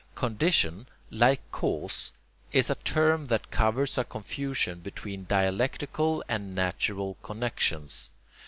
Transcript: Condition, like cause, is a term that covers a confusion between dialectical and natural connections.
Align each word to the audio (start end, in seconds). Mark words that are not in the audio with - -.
Condition, 0.15 0.87
like 1.11 1.41
cause, 1.51 2.11
is 2.51 2.71
a 2.71 2.75
term 2.75 3.27
that 3.27 3.51
covers 3.51 3.99
a 3.99 4.03
confusion 4.03 4.79
between 4.79 5.25
dialectical 5.29 6.23
and 6.27 6.55
natural 6.55 7.17
connections. 7.21 8.09